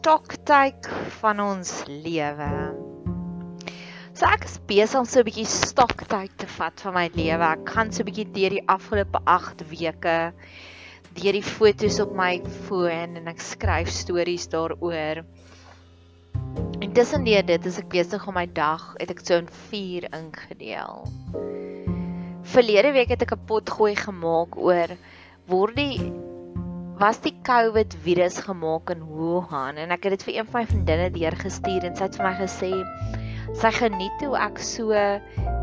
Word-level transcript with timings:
stoktyd 0.00 0.86
van 1.20 1.40
ons 1.44 1.70
lewe. 1.84 2.52
So 4.16 4.24
ek 4.24 4.46
is 4.48 4.54
besig 4.64 4.96
om 4.96 5.04
so 5.04 5.20
'n 5.20 5.26
bietjie 5.26 5.44
stoktyd 5.44 6.32
te 6.40 6.46
vat 6.56 6.80
van 6.86 6.94
my 6.94 7.10
lewe. 7.12 7.44
Ek 7.44 7.68
gaan 7.68 7.92
so 7.92 8.00
'n 8.00 8.08
bietjie 8.08 8.24
deur 8.32 8.54
die 8.56 8.64
afgelope 8.64 9.20
8 9.28 9.60
weke 9.68 10.32
deur 11.20 11.36
die 11.36 11.44
fotos 11.44 12.00
op 12.00 12.14
my 12.16 12.40
foon 12.68 13.20
en 13.20 13.28
ek 13.28 13.44
skryf 13.44 13.92
stories 13.92 14.48
daaroor. 14.48 15.20
En 16.80 16.92
tussen 16.96 17.24
dit 17.24 17.66
is 17.66 17.78
ek 17.78 17.92
besig 17.92 18.26
om 18.26 18.34
my 18.34 18.46
dag, 18.46 18.94
het 18.96 19.10
ek 19.10 19.20
so 19.20 19.36
in 19.36 19.52
4 19.68 20.08
ingedeel. 20.16 21.04
Verlede 22.42 22.92
week 22.96 23.12
het 23.12 23.22
ek 23.22 23.36
'n 23.36 23.44
pot 23.44 23.68
gooi 23.68 23.94
gemaak 23.96 24.56
oor 24.56 24.96
word 25.46 25.76
die 25.76 26.29
was 27.00 27.16
die 27.24 27.32
COVID 27.48 27.94
virus 28.04 28.36
gemaak 28.44 28.90
in 28.92 29.00
Wuhan 29.08 29.78
en 29.80 29.94
ek 29.94 30.04
het 30.04 30.18
dit 30.18 30.26
vir 30.28 30.34
een 30.34 30.48
van 30.50 30.60
my 30.60 30.66
vriendinne 30.68 31.06
deurgestuur 31.14 31.86
en 31.88 31.96
sy 31.96 32.04
het 32.10 32.18
vir 32.20 32.26
my 32.26 32.32
gesê 32.36 32.70
sy 33.62 33.70
geniet 33.72 34.24
hoe 34.26 34.36
ek 34.36 34.60
so 34.60 34.92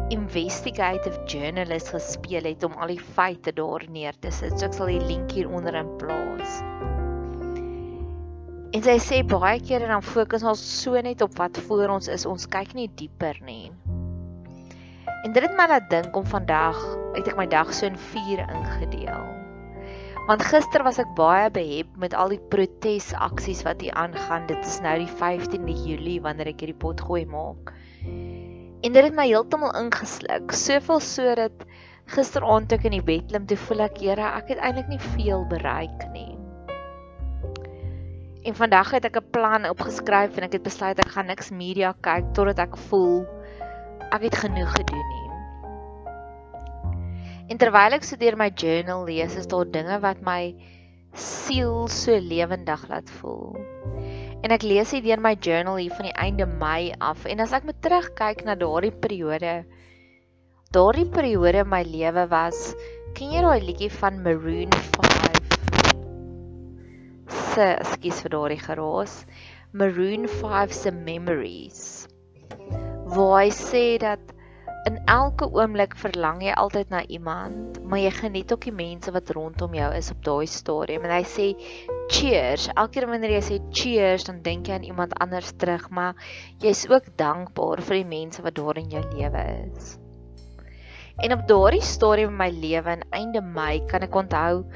investigative 0.10 1.22
journalist 1.30 1.94
gespeel 1.94 2.50
het 2.50 2.66
om 2.66 2.73
al 2.82 2.96
die 2.96 3.05
feite 3.20 3.54
daar 3.54 3.86
neer 3.91 4.18
te 4.18 4.32
sit. 4.34 4.58
So 4.58 4.66
ek 4.66 4.76
sal 4.80 4.90
die 4.90 5.04
link 5.04 5.38
hier 5.38 5.52
onder 5.54 5.77
in 5.77 5.94
plaas. 6.02 6.58
En 8.74 8.84
sy 8.90 8.98
sê 9.04 9.22
baie 9.27 9.62
keer 9.62 9.85
dan 9.88 10.05
fokus 10.05 10.46
ons 10.48 10.62
so 10.82 10.98
net 11.05 11.22
op 11.22 11.38
wat 11.38 11.62
voor 11.70 11.98
ons 11.99 12.10
is. 12.12 12.26
Ons 12.26 12.49
kyk 12.49 12.74
nie 12.77 12.90
dieper 12.98 13.38
nie. 13.46 13.70
En 15.24 15.34
dit 15.34 15.44
het 15.44 15.58
my 15.58 15.70
laat 15.70 15.90
dink 15.94 16.18
om 16.18 16.26
vandag, 16.26 16.77
het 17.13 17.27
ek 17.27 17.38
my 17.38 17.48
dag 17.52 17.74
so 17.74 17.85
in 17.90 17.99
4 18.13 18.48
ingedeel. 18.48 19.37
Want 20.27 20.44
gister 20.44 20.84
was 20.84 20.98
ek 20.99 21.13
baie 21.16 21.48
behep 21.55 21.93
met 21.96 22.12
al 22.12 22.34
die 22.34 22.41
protesaksies 22.52 23.62
wat 23.63 23.79
hier 23.79 23.96
aangaan. 23.96 24.43
Dit 24.49 24.60
is 24.68 24.82
nou 24.84 24.98
die 24.99 25.07
15de 25.07 25.76
Julie 25.85 26.18
wanneer 26.20 26.49
ek 26.52 26.65
hierdie 26.65 26.76
pot 26.76 26.99
gooi 26.99 27.24
maak. 27.32 27.71
En 28.84 28.91
dit 28.91 28.99
het 28.99 29.15
my 29.15 29.24
heeltemal 29.29 29.71
ingesluk. 29.79 30.52
Soveel 30.52 30.99
so 30.99 31.35
dat 31.40 31.63
gisteraand 32.12 32.68
toe 32.68 32.76
ek 32.76 32.90
in 32.90 32.98
die 32.98 33.05
bed 33.07 33.29
klim, 33.32 33.46
toe 33.48 33.60
voel 33.70 33.85
ek, 33.87 34.02
Here, 34.04 34.34
ek 34.41 34.52
het 34.52 34.60
eintlik 34.60 34.91
nie 34.91 34.99
veel 35.15 35.48
bereik 35.48 36.04
nie. 36.12 36.35
En 38.48 38.55
vandag 38.55 38.91
het 38.96 39.07
ek 39.07 39.20
'n 39.24 39.32
plan 39.32 39.70
opgeskryf 39.71 40.35
en 40.35 40.43
ek 40.43 40.59
het 40.59 40.63
besluit 40.68 40.99
ek 40.99 41.15
gaan 41.15 41.32
niks 41.32 41.52
media 41.52 41.96
kyk 42.04 42.35
totdat 42.35 42.59
ek 42.68 42.76
voel 42.91 43.24
ek 44.12 44.21
het 44.27 44.35
genoeg 44.35 44.71
gedoen 44.76 45.07
nie. 45.07 45.27
En 47.48 47.55
terwyl 47.55 47.95
ek 47.95 48.03
so 48.03 48.20
deur 48.20 48.35
my 48.35 48.49
journal 48.51 49.05
lees, 49.07 49.37
is 49.40 49.48
daar 49.48 49.67
dinge 49.71 50.01
wat 50.03 50.20
my 50.26 50.51
siel 51.15 51.87
so 51.87 52.12
lewendig 52.20 52.84
laat 52.91 53.09
voel. 53.21 53.55
En 54.43 54.51
ek 54.51 54.65
lees 54.67 54.91
hier 54.91 55.05
deur 55.05 55.21
my 55.23 55.34
journal 55.40 55.79
hier 55.79 55.95
van 55.95 56.09
die 56.09 56.18
einde 56.20 56.48
Mei 56.59 56.91
af 56.99 57.23
en 57.25 57.40
as 57.43 57.55
ek 57.55 57.65
met 57.70 57.79
terugkyk 57.85 58.43
na 58.45 58.57
daardie 58.59 58.91
periode, 58.91 59.53
daardie 60.75 61.07
periode 61.07 61.63
in 61.63 61.71
my 61.71 61.81
lewe 61.87 62.27
was, 62.34 62.73
ken 63.15 63.31
jy 63.31 63.43
daai 63.45 63.63
liedjie 63.63 63.91
van 63.95 64.19
Maroon 64.28 64.75
5? 65.00 65.57
Se, 67.31 67.63
ekskuus 67.63 68.23
vir 68.25 68.35
daardie 68.35 68.62
geraas. 68.62 69.22
Maroon 69.78 70.28
5 70.28 70.75
se 70.75 70.91
Memories. 70.91 71.81
Waar 73.16 73.40
hy 73.40 73.50
sê 73.56 73.85
dat 74.03 74.35
in 74.88 74.97
elke 75.12 75.50
oomblik 75.52 75.97
verlang 76.00 76.40
jy 76.46 76.53
altyd 76.56 76.91
na 76.94 77.02
iemand, 77.12 77.80
maar 77.84 78.00
jy 78.00 78.12
geniet 78.16 78.52
ook 78.53 78.68
die 78.69 78.75
mense 78.75 79.12
wat 79.12 79.31
rondom 79.35 79.74
jou 79.75 79.88
is 79.97 80.12
op 80.13 80.22
daai 80.24 80.47
stadium. 80.47 81.03
En 81.03 81.13
hy 81.18 81.24
sê 81.28 81.47
cheers. 82.13 82.69
Elke 82.74 82.96
keer 82.96 83.08
wanneer 83.12 83.35
jy 83.35 83.44
sê 83.50 83.58
cheers, 83.75 84.28
dan 84.30 84.40
dink 84.46 84.69
jy 84.69 84.78
aan 84.78 84.88
iemand 84.88 85.16
anders 85.19 85.52
terug, 85.59 85.90
maar 85.92 86.16
jy's 86.64 86.86
ook 86.88 87.09
dankbaar 87.20 87.84
vir 87.84 88.00
die 88.00 88.09
mense 88.16 88.44
wat 88.46 88.56
daar 88.59 88.80
in 88.80 88.94
jou 88.94 89.03
lewe 89.12 89.44
is. 89.58 89.98
En 91.18 91.34
op 91.34 91.48
daardie 91.50 91.84
stadium 91.84 92.36
in 92.36 92.40
my 92.40 92.52
lewe 92.54 92.94
in 92.94 93.04
einde 93.18 93.42
Mei 93.42 93.81
kan 93.90 94.06
ek 94.06 94.16
onthou 94.16 94.68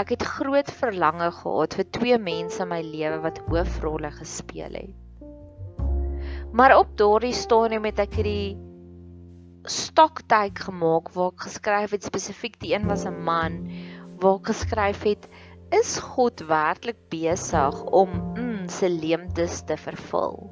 ek 0.00 0.14
het 0.14 0.24
groot 0.24 0.70
verlange 0.80 1.28
gehad 1.36 1.76
vir 1.76 1.86
twee 1.92 2.18
mense 2.18 2.62
in 2.62 2.70
my 2.70 2.80
lewe 2.86 3.20
wat 3.26 3.42
hoofrolle 3.50 4.10
gespeel 4.16 4.78
het. 4.80 4.96
Maar 6.56 6.78
op 6.80 6.96
daardie 6.98 7.34
stadium 7.36 7.84
het 7.86 8.00
ek 8.02 8.16
hierdie 8.18 8.69
stoktyk 9.68 10.58
gemaak 10.58 11.12
waar 11.12 11.32
ek 11.32 11.46
geskryf 11.46 11.90
het 11.90 12.04
spesifiek 12.04 12.60
die 12.60 12.74
een 12.74 12.88
was 12.88 13.04
'n 13.04 13.22
man 13.24 13.60
waar 14.20 14.38
ek 14.40 14.52
geskryf 14.52 15.02
het 15.02 15.28
is 15.70 15.98
God 15.98 16.40
werklik 16.48 16.98
besig 17.12 17.82
om 17.84 18.10
mm, 18.36 18.68
sy 18.68 18.88
leemtes 18.90 19.62
te 19.68 19.76
vervul. 19.76 20.50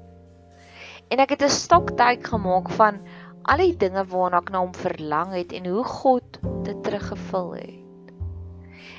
En 1.11 1.19
ek 1.19 1.35
het 1.35 1.43
'n 1.43 1.49
stoktyk 1.49 2.27
gemaak 2.27 2.71
van 2.71 3.01
al 3.43 3.65
die 3.65 3.77
dinge 3.77 4.05
waarna 4.05 4.39
ek 4.45 4.51
na 4.51 4.61
hom 4.61 4.75
verlang 4.75 5.33
het 5.33 5.53
en 5.53 5.67
hoe 5.67 5.85
God 5.85 6.39
dit 6.65 6.83
teruggevul 6.85 7.55
het. 7.55 8.13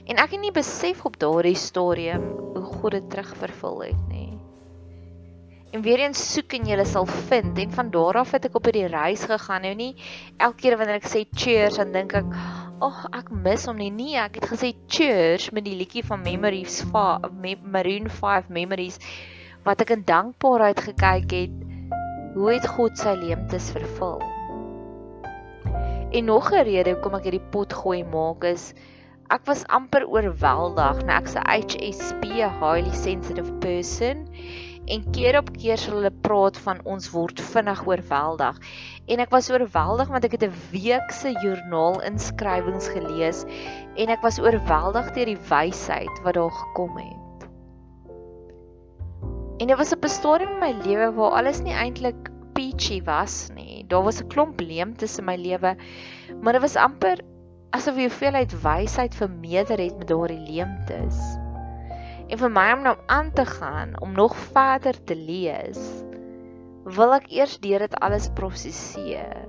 En 0.10 0.18
ek 0.18 0.32
het 0.34 0.42
nie 0.42 0.52
besef 0.52 1.06
op 1.06 1.20
daardie 1.22 1.56
stadium 1.56 2.24
hoe 2.56 2.66
God 2.66 2.92
dit 2.98 3.10
terugvervul 3.10 3.84
het 3.84 4.08
nie. 4.10 4.19
En 5.70 5.82
weer 5.86 6.00
eens 6.02 6.22
soek 6.34 6.56
en 6.58 6.66
jy 6.66 6.84
sal 6.90 7.06
vind 7.06 7.60
en 7.62 7.74
van 7.78 7.90
daar 7.94 8.18
af 8.24 8.32
het 8.34 8.48
ek 8.48 8.56
op 8.58 8.66
hierdie 8.66 8.88
reis 8.90 9.28
gegaan. 9.30 9.62
Nou 9.68 9.76
nie 9.78 9.92
elke 10.42 10.64
keer 10.64 10.76
wanneer 10.80 10.98
ek 10.98 11.10
sê 11.12 11.22
cheers 11.30 11.78
dan 11.78 11.92
dink 11.94 12.16
ek, 12.18 12.26
"Ag, 12.82 13.06
oh, 13.06 13.18
ek 13.20 13.30
mis 13.30 13.66
hom 13.70 13.78
nie." 13.78 13.92
Nee, 13.92 14.18
ek 14.18 14.40
het 14.42 14.48
gesê 14.50 14.74
cheers 14.88 15.52
met 15.52 15.66
die 15.66 15.76
liedjie 15.78 16.04
van 16.04 16.24
Memories 16.26 16.82
van 16.90 17.22
Maroon 17.62 18.10
5 18.10 18.50
Memories 18.50 18.98
wat 19.64 19.82
ek 19.82 19.92
in 19.92 20.04
dankbaarheid 20.06 20.80
gekyk 20.80 21.32
het 21.32 21.56
hoe 22.34 22.54
het 22.54 22.68
God 22.68 22.98
sy 22.98 23.14
leemtes 23.14 23.70
vervul. 23.72 24.22
En 26.12 26.26
nog 26.26 26.52
'n 26.52 26.64
rede 26.66 26.96
hoekom 26.96 27.14
ek 27.14 27.24
hierdie 27.30 27.50
pot 27.52 27.74
gooi 27.74 28.04
maak 28.04 28.44
is 28.44 28.74
ek 29.30 29.46
was 29.46 29.68
amper 29.68 30.08
oorweldig. 30.08 31.06
Nou 31.06 31.18
ek's 31.22 31.36
'n 31.36 31.46
HSP, 31.46 32.42
highly 32.42 32.94
sensitive 32.94 33.54
person 33.60 34.26
en 34.86 35.12
keer 35.12 35.38
op 35.38 35.52
keer 35.58 35.78
sal 35.78 36.00
hulle 36.00 36.12
praat 36.12 36.58
van 36.58 36.82
ons 36.84 37.10
word 37.14 37.42
vinnig 37.52 37.86
oorweldig. 37.88 38.58
En 39.08 39.20
ek 39.20 39.30
was 39.30 39.50
oorweldig 39.52 40.08
want 40.08 40.26
ek 40.26 40.38
het 40.38 40.44
'n 40.48 40.60
week 40.72 41.12
se 41.12 41.32
joernaal 41.44 42.02
inskrywings 42.02 42.88
gelees 42.88 43.46
en 43.96 44.10
ek 44.10 44.22
was 44.22 44.40
oorweldig 44.40 45.12
deur 45.14 45.26
die 45.26 45.44
wysheid 45.50 46.24
wat 46.24 46.34
daar 46.34 46.52
gekom 46.52 46.98
het. 46.98 47.48
En 49.60 49.68
dit 49.68 49.78
was 49.78 49.92
'n 49.92 50.08
stadium 50.08 50.50
in 50.50 50.60
my 50.60 50.74
lewe 50.86 51.12
waar 51.14 51.32
alles 51.32 51.62
nie 51.62 51.74
eintlik 51.74 52.30
peachy 52.54 53.02
was 53.04 53.50
nie. 53.56 53.84
Daar 53.88 54.04
was 54.04 54.22
'n 54.22 54.28
klomp 54.28 54.60
leemtes 54.60 55.18
in 55.18 55.26
my 55.26 55.36
lewe, 55.36 55.76
maar 56.42 56.54
dit 56.54 56.62
was 56.62 56.76
amper 56.76 57.20
asof 57.70 57.96
jy 57.96 58.08
hoeveelheid 58.08 58.62
wysheid 58.62 59.16
vermeerder 59.16 59.78
het 59.78 59.98
met 59.98 60.08
daardie 60.08 60.40
leemtes. 60.40 61.49
En 62.30 62.38
vir 62.38 62.52
my 62.54 62.68
om 62.76 62.84
nou 62.86 62.96
aan 63.10 63.32
te 63.34 63.46
gaan 63.46 63.96
om 64.02 64.12
nog 64.14 64.36
verder 64.54 64.98
te 65.04 65.16
lees, 65.18 65.80
wil 66.86 67.16
ek 67.18 67.26
eers 67.34 67.58
deur 67.64 67.86
dit 67.86 67.96
alles 68.06 68.30
prosesseer. 68.38 69.48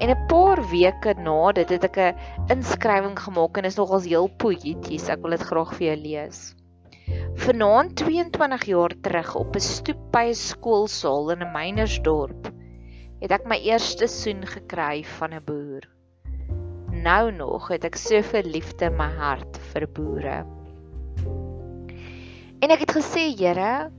En 0.00 0.10
'n 0.10 0.26
paar 0.26 0.62
weke 0.70 1.12
na 1.20 1.52
dit 1.52 1.68
het 1.68 1.84
ek 1.84 1.98
'n 1.98 2.16
inskrywing 2.54 3.18
gemaak 3.18 3.56
en 3.56 3.68
is 3.68 3.76
nogals 3.76 4.08
heel 4.08 4.28
poëties. 4.28 5.08
Ek 5.08 5.20
wil 5.22 5.36
dit 5.36 5.44
graag 5.50 5.74
vir 5.74 5.86
jou 5.86 5.96
lees. 5.96 6.40
Vanaand 7.44 7.96
22 7.96 8.64
jaar 8.64 8.94
terug 9.00 9.34
op 9.34 9.54
'n 9.56 9.60
stoep 9.60 10.00
by 10.12 10.24
'n 10.30 10.34
skoolsaal 10.34 11.30
in 11.30 11.42
'n 11.42 11.52
mynersdorp 11.52 12.52
het 13.20 13.30
ek 13.30 13.44
my 13.46 13.58
eerste 13.62 14.08
soen 14.08 14.42
gekry 14.46 15.04
van 15.18 15.34
'n 15.34 15.44
boer. 15.44 15.84
Nou 16.90 17.30
nog 17.30 17.68
het 17.68 17.84
ek 17.84 17.96
soveel 17.96 18.42
liefde 18.42 18.84
in 18.84 18.96
my 18.96 19.10
hart 19.10 19.58
vir 19.72 19.86
boere. 19.86 20.61
En 22.62 22.70
ek 22.70 22.84
het 22.84 22.92
gesê, 22.94 23.22
Here, 23.34 23.90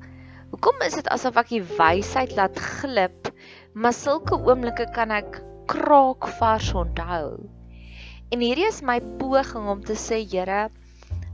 hoekom 0.53 0.77
is 0.85 0.93
dit 0.95 1.07
asof 1.11 1.35
ek 1.41 1.49
die 1.51 1.65
wysheid 1.75 2.31
laat 2.37 2.55
glip, 2.79 3.27
maar 3.75 3.91
sulke 3.91 4.37
oomblikke 4.39 4.85
kan 4.95 5.11
ek 5.11 5.41
kraak 5.67 6.29
vars 6.37 6.69
onthou. 6.79 7.41
En 8.31 8.39
hierdie 8.39 8.69
is 8.69 8.79
my 8.87 9.01
poging 9.19 9.67
om 9.73 9.83
te 9.83 9.97
sê, 9.99 10.21
Here, 10.31 10.69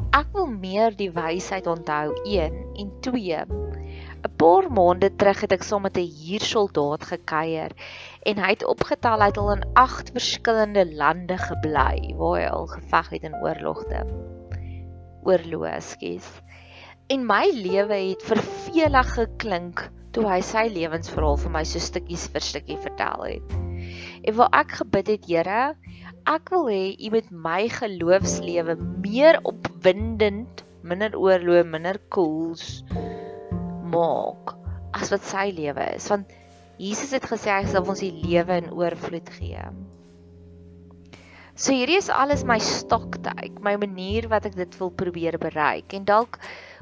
ek 0.10 0.34
wil 0.34 0.50
meer 0.50 0.98
die 0.98 1.12
wysheid 1.14 1.70
onthou 1.70 2.16
1 2.24 2.58
en 2.82 2.90
2. 3.06 3.46
'n 3.46 4.34
Paar 4.42 4.72
maande 4.74 5.14
terug 5.22 5.46
het 5.46 5.54
ek 5.60 5.70
saam 5.70 5.86
met 5.86 6.02
'n 6.02 6.10
huursoldaat 6.10 7.06
gekuier 7.14 7.78
en 8.26 8.42
hy 8.42 8.52
het 8.58 8.66
opgetel 8.74 9.22
hy 9.22 9.30
het 9.30 9.38
al 9.38 9.54
in 9.60 9.66
8 9.86 10.16
verskillende 10.18 10.90
lande 10.98 11.38
gebly 11.38 12.18
waar 12.18 12.38
hy 12.42 12.50
al 12.50 12.68
geveg 12.74 13.16
het 13.16 13.24
in 13.30 13.38
oorlogte. 13.38 14.06
Oorloë, 15.30 15.78
skus 15.94 16.34
en 17.10 17.26
my 17.26 17.46
lewe 17.54 17.98
het 18.12 18.24
vervelig 18.26 19.14
geklink 19.16 19.88
toe 20.14 20.26
hy 20.30 20.40
sy 20.46 20.66
lewensverhaal 20.70 21.40
vir 21.42 21.54
my 21.54 21.64
so 21.66 21.82
stukkies 21.82 22.28
vir 22.34 22.46
stukkie 22.46 22.78
vertel 22.82 23.26
het. 23.26 23.56
En 24.26 24.36
waar 24.38 24.54
ek 24.62 24.76
gebid 24.82 25.12
het, 25.16 25.28
Here, 25.30 25.62
ek 26.30 26.52
wil 26.54 26.70
hê 26.70 26.84
U 26.94 27.12
moet 27.16 27.30
my 27.34 27.62
geloofslewe 27.74 28.78
meer 29.02 29.40
opwindend, 29.50 30.64
minder 30.86 31.18
oorloof, 31.18 31.66
minder 31.70 31.98
koels 32.14 32.84
maak 33.90 34.54
as 34.94 35.10
wat 35.14 35.26
sy 35.26 35.50
lewe 35.54 35.86
is 35.96 36.06
want 36.12 36.30
Jesus 36.80 37.12
het 37.12 37.26
gesê 37.28 37.52
hy 37.52 37.66
sal 37.68 37.90
ons 37.92 38.00
die 38.00 38.14
lewe 38.14 38.56
in 38.62 38.70
oorvloed 38.72 39.28
gee. 39.36 39.66
So 41.60 41.74
hierdie 41.76 41.98
is 42.00 42.08
alles 42.08 42.46
my 42.48 42.56
stoktyk, 42.64 43.58
my 43.60 43.74
manier 43.76 44.30
wat 44.32 44.46
ek 44.48 44.54
dit 44.56 44.76
wil 44.80 44.94
probeer 44.96 45.36
bereik 45.42 45.92
en 45.92 46.06
dalk 46.08 46.38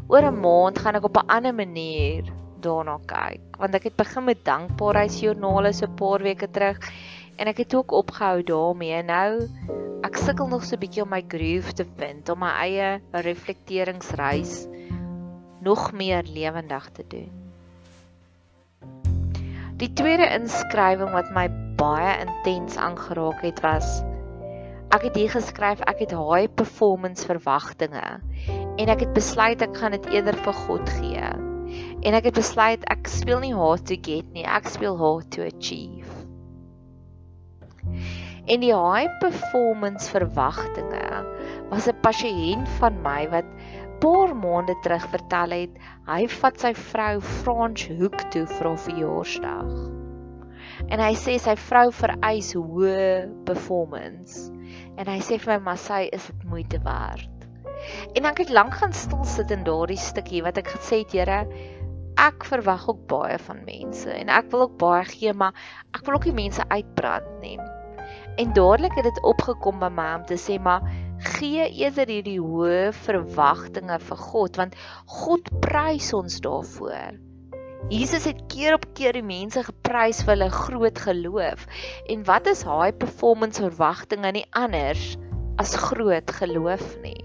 oor 0.05 0.21
'n 0.27 0.37
maand 0.37 0.77
gaan 0.77 0.99
ek 0.99 1.07
op 1.09 1.15
'n 1.17 1.31
ander 1.33 1.53
manier 1.59 2.27
daarna 2.61 2.99
kyk 3.09 3.57
want 3.57 3.73
ek 3.73 3.87
het 3.89 3.95
begin 3.97 4.27
met 4.29 4.43
dankbaarheidsjoernale 4.45 5.71
so 5.73 5.87
'n 5.87 5.97
paar 5.97 6.21
weke 6.21 6.45
terug 6.45 6.77
en 7.37 7.47
ek 7.47 7.57
het 7.57 7.73
ook 7.73 7.91
opgehou 7.91 8.43
daarmee. 8.43 9.01
Nou 9.01 9.49
ek 10.05 10.15
sukkel 10.15 10.47
nog 10.47 10.63
so 10.63 10.75
'n 10.75 10.79
bietjie 10.85 11.01
om 11.01 11.09
my 11.09 11.23
groove 11.27 11.73
te 11.73 11.85
vind 11.97 12.29
om 12.29 12.39
my 12.39 12.51
eie 12.61 13.01
reflekteringsreis 13.11 14.67
nog 15.59 15.91
meer 15.91 16.21
lewendig 16.21 16.85
te 16.93 17.03
doen. 17.07 17.31
Die 19.77 19.93
tweede 19.93 20.29
inskrywing 20.37 21.09
wat 21.17 21.33
my 21.33 21.49
baie 21.81 22.13
intens 22.21 22.77
aangeraak 22.77 23.41
het 23.41 23.59
was 23.65 24.03
ek 24.95 25.09
het 25.09 25.17
hier 25.19 25.31
geskryf 25.33 25.81
ek 25.91 26.05
het 26.05 26.13
high 26.15 26.47
performance 26.59 27.25
verwagtinge 27.27 28.05
en 28.77 28.91
ek 28.93 29.03
het 29.03 29.13
besluit 29.17 29.61
ek 29.65 29.75
gaan 29.77 29.95
dit 29.97 30.05
eerder 30.13 30.37
vir 30.45 30.55
God 30.67 30.89
gee. 30.99 31.31
En 32.07 32.15
ek 32.15 32.29
het 32.29 32.37
besluit 32.37 32.85
ek 32.93 33.09
speel 33.11 33.41
nie 33.43 33.55
hard 33.57 33.87
to 33.89 33.97
get 33.99 34.27
nie, 34.35 34.45
ek 34.45 34.69
speel 34.71 34.95
hard 34.99 35.27
to 35.35 35.43
achieve. 35.43 36.13
En 38.47 38.63
die 38.63 38.71
high 38.71 39.11
performance 39.19 40.07
verwagtinge 40.13 41.03
was 41.71 41.89
'n 41.91 41.99
pasiënt 42.05 42.69
van 42.79 43.01
my 43.03 43.27
wat 43.33 43.49
paar 43.99 44.35
maande 44.35 44.75
terug 44.83 45.07
vertel 45.11 45.51
het 45.51 45.79
hy 46.07 46.27
vat 46.39 46.59
sy 46.59 46.73
vrou 46.73 47.13
Frans 47.19 47.87
Hoek 47.99 48.19
toe 48.31 48.45
vir 48.45 48.71
'n 48.71 48.83
verjaarsdag. 48.87 50.06
En 50.87 51.01
hy 51.03 51.13
sê 51.19 51.35
sy 51.41 51.55
vrou 51.59 51.89
vereis 51.91 52.53
hoë 52.55 52.99
performance. 53.47 54.47
En 54.97 55.09
hy 55.11 55.17
sê 55.25 55.39
vir 55.41 55.57
my 55.57 55.63
maar 55.65 55.81
sy 55.81 56.05
is 56.15 56.29
dit 56.31 56.45
moeite 56.47 56.79
werd. 56.85 57.33
En 58.17 58.27
ek 58.29 58.43
het 58.45 58.53
lank 58.55 58.77
gaan 58.79 58.95
stil 58.95 59.25
sit 59.27 59.51
in 59.53 59.65
daardie 59.67 59.99
stukkie 59.99 60.43
wat 60.45 60.57
ek 60.61 60.71
gesê 60.77 61.03
het, 61.03 61.13
Here, 61.13 61.41
ek 62.17 62.47
verwag 62.49 62.87
ook 62.89 63.03
baie 63.11 63.37
van 63.45 63.59
mense 63.67 64.09
en 64.09 64.31
ek 64.33 64.49
wil 64.53 64.65
ook 64.65 64.77
baie 64.81 65.03
gee, 65.11 65.33
maar 65.37 65.53
ek 65.93 66.01
wil 66.07 66.17
ook 66.17 66.25
nie 66.31 66.37
mense 66.39 66.63
uitbrand 66.71 67.29
nie. 67.43 67.59
En 68.41 68.53
dadelik 68.57 68.95
het 68.97 69.05
dit 69.09 69.21
opgekom 69.27 69.79
by 69.83 69.91
my 69.93 70.07
om 70.17 70.25
te 70.29 70.39
sê 70.41 70.57
maar 70.61 70.87
gee 71.37 71.67
eerder 71.67 72.09
hierdie 72.09 72.39
hoë 72.41 72.91
verwagtinge 73.03 73.99
vir 74.09 74.25
God 74.31 74.59
want 74.61 74.77
God 75.19 75.49
prys 75.61 76.13
ons 76.17 76.41
daarvoor. 76.45 77.26
Jesus 77.89 78.25
het 78.27 78.41
keer 78.51 78.73
op 78.75 78.85
keer 78.97 79.15
die 79.15 79.23
mense 79.23 79.61
geprys 79.63 80.19
vir 80.25 80.33
hulle 80.33 80.49
groot 80.51 80.99
geloof. 80.99 81.63
En 82.11 82.25
wat 82.27 82.49
is 82.51 82.65
high 82.67 82.91
performance 82.99 83.63
verwagtinge 83.63 84.31
nie 84.35 84.45
anders 84.51 85.13
as 85.61 85.77
groot 85.87 86.31
geloof 86.39 86.83
nie? 87.05 87.23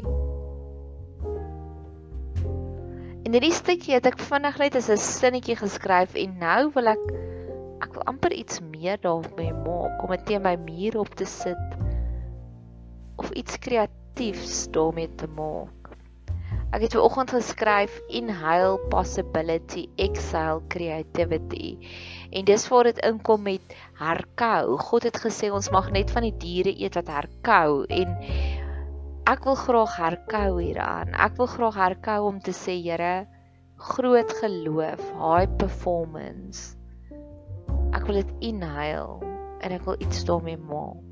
In 3.27 3.35
hierdie 3.35 3.55
stukkie 3.57 3.97
het 3.97 4.07
ek 4.07 4.21
vinnig 4.21 4.59
net 4.61 4.77
'n 4.77 4.97
sinnetjie 5.01 5.57
geskryf 5.57 6.15
en 6.21 6.39
nou 6.39 6.71
wil 6.75 6.95
ek 6.95 7.05
ek 7.83 7.95
wil 7.95 8.07
amper 8.13 8.33
iets 8.37 8.61
meer 8.61 8.99
daarmee 9.01 9.53
maak 9.67 10.03
om 10.05 10.11
dit 10.15 10.27
teen 10.27 10.43
my 10.43 10.55
muur 10.57 10.99
op 11.03 11.15
te 11.19 11.25
sit 11.25 11.79
of 13.17 13.31
iets 13.31 13.59
kreatiefs 13.59 14.69
daarmee 14.71 15.09
te 15.17 15.27
maak. 15.27 15.81
Ek 16.73 16.87
het 16.87 16.95
ver 16.97 17.03
oggend 17.05 17.33
geskryf 17.35 17.99
inhale 18.09 18.79
possibility, 18.89 19.83
exhale 20.01 20.63
creativity. 20.73 21.75
En 22.33 22.47
dis 22.49 22.65
waar 22.73 22.89
dit 22.89 23.03
inkom 23.05 23.43
met 23.45 23.75
herkou. 24.01 24.79
God 24.81 25.05
het 25.05 25.21
gesê 25.21 25.51
ons 25.53 25.69
mag 25.75 25.91
net 25.93 26.09
van 26.15 26.25
die 26.25 26.33
diere 26.41 26.73
eet 26.73 26.97
wat 26.97 27.13
herkou 27.13 27.85
en 27.93 28.17
ek 29.29 29.45
wil 29.45 29.61
graag 29.61 29.99
herkou 30.01 30.49
hieraan. 30.63 31.13
Ek 31.13 31.37
wil 31.37 31.53
graag 31.59 31.77
herkou 31.77 32.19
om 32.31 32.41
te 32.41 32.57
sê 32.57 32.81
Here, 32.81 33.29
groot 33.93 34.33
geloof, 34.41 35.05
high 35.21 35.53
performance. 35.61 36.73
Ek 37.93 38.09
wil 38.09 38.23
dit 38.23 38.37
inhale 38.49 39.21
en 39.61 39.77
ek 39.77 39.85
wil 39.85 40.01
iets 40.01 40.25
daarmee 40.25 40.57
maak. 40.57 41.12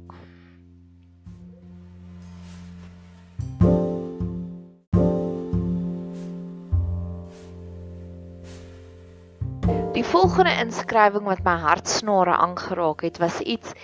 Die 10.00 10.08
volgende 10.08 10.54
inskrywing 10.56 11.26
wat 11.28 11.42
my 11.44 11.58
hartsnare 11.60 12.32
aangeraak 12.40 13.02
het, 13.04 13.18
was 13.20 13.42
iets 13.44 13.74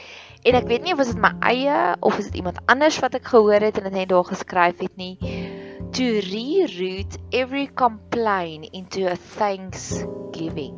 en 0.48 0.56
ek 0.56 0.64
weet 0.70 0.86
nie 0.86 0.94
of 0.94 1.02
dit 1.04 1.18
my 1.20 1.34
eie 1.44 1.80
of 2.00 2.16
is 2.16 2.30
dit 2.30 2.38
iemand 2.40 2.62
anders 2.72 2.96
wat 3.04 3.18
ek 3.18 3.28
gehoor 3.34 3.60
het 3.60 3.76
en 3.76 3.84
dit 3.90 3.96
net 3.98 4.08
daar 4.08 4.24
geskryf 4.24 4.80
het 4.80 4.96
nie. 4.96 5.18
To 5.98 6.06
reroute 6.24 7.20
every 7.36 7.66
complaint 7.68 8.72
into 8.72 9.04
a 9.04 9.18
thanksgiving. 9.36 10.72